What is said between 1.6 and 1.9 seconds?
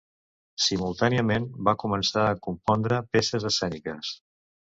va